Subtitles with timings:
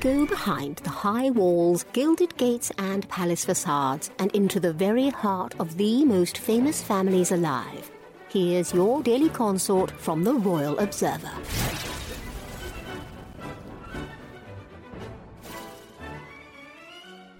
[0.00, 5.54] Go behind the high walls, gilded gates, and palace facades and into the very heart
[5.60, 7.90] of the most famous families alive.
[8.30, 11.30] Here's your daily consort from the Royal Observer.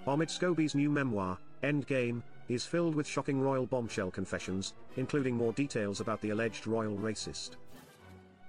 [0.05, 5.99] Omid Scobie's new memoir, Endgame, is filled with shocking royal bombshell confessions, including more details
[5.99, 7.55] about the alleged royal racist.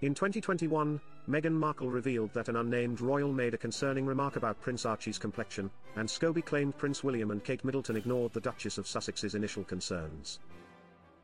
[0.02, 4.84] In 2021, Meghan Markle revealed that an unnamed royal made a concerning remark about Prince
[4.84, 9.36] Archie's complexion, and Scobie claimed Prince William and Kate Middleton ignored the Duchess of Sussex's
[9.36, 10.40] initial concerns.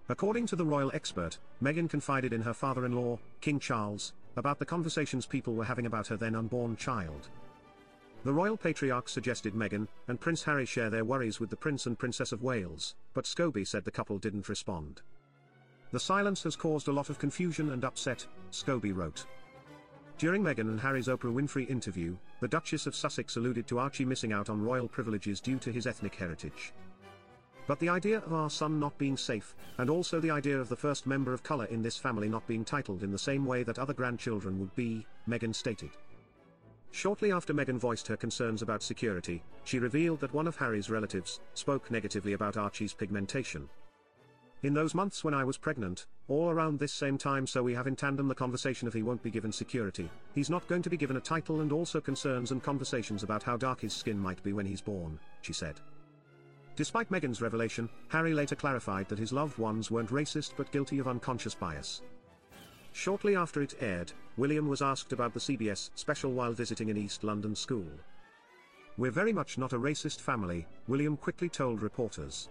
[0.08, 5.26] According to the royal expert, Meghan confided in her father-in-law, King Charles, about the conversations
[5.26, 7.28] people were having about her then unborn child.
[8.24, 11.98] The royal patriarch suggested Meghan and Prince Harry share their worries with the Prince and
[11.98, 15.02] Princess of Wales, but Scobie said the couple didn't respond.
[15.90, 19.26] The silence has caused a lot of confusion and upset, Scobie wrote.
[20.18, 24.32] During Meghan and Harry's Oprah Winfrey interview, the Duchess of Sussex alluded to Archie missing
[24.32, 26.72] out on royal privileges due to his ethnic heritage.
[27.68, 30.74] But the idea of our son not being safe, and also the idea of the
[30.74, 33.78] first member of colour in this family not being titled in the same way that
[33.78, 35.90] other grandchildren would be, Meghan stated.
[36.90, 41.38] Shortly after Meghan voiced her concerns about security, she revealed that one of Harry's relatives
[41.54, 43.68] spoke negatively about Archie's pigmentation.
[44.64, 47.86] In those months when I was pregnant, all around this same time so we have
[47.86, 50.96] in tandem the conversation of he won't be given security, he's not going to be
[50.96, 54.52] given a title and also concerns and conversations about how dark his skin might be
[54.52, 55.76] when he's born, she said.
[56.74, 61.06] Despite Meghan's revelation, Harry later clarified that his loved ones weren't racist but guilty of
[61.06, 62.02] unconscious bias.
[62.92, 67.22] Shortly after it aired, William was asked about the CBS special while visiting an East
[67.22, 67.86] London school.
[68.96, 72.48] We're very much not a racist family, William quickly told reporters.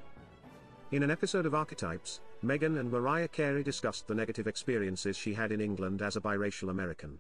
[0.94, 5.52] In an episode of Archetypes, Meghan and Mariah Carey discussed the negative experiences she had
[5.52, 7.20] in England as a biracial American.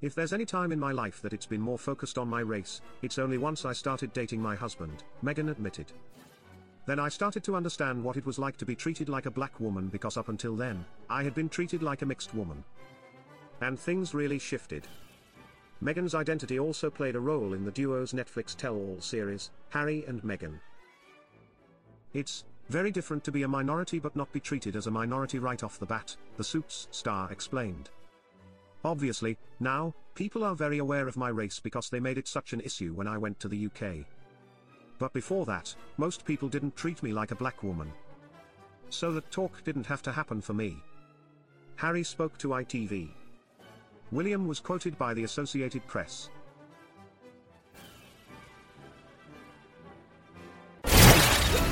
[0.00, 2.80] If there's any time in my life that it's been more focused on my race,
[3.00, 5.92] it's only once I started dating my husband, Meghan admitted.
[6.84, 9.60] Then I started to understand what it was like to be treated like a black
[9.60, 12.64] woman because up until then, I had been treated like a mixed woman.
[13.60, 14.88] And things really shifted.
[15.80, 20.58] Meghan's identity also played a role in the duo's Netflix tell-all series, Harry and Meghan.
[22.14, 25.62] It's very different to be a minority but not be treated as a minority right
[25.62, 27.90] off the bat, the Suits star explained.
[28.84, 32.60] Obviously, now, people are very aware of my race because they made it such an
[32.60, 34.06] issue when I went to the UK.
[34.98, 37.92] But before that, most people didn't treat me like a black woman.
[38.90, 40.76] So that talk didn't have to happen for me.
[41.76, 43.08] Harry spoke to ITV.
[44.12, 46.30] William was quoted by the Associated Press.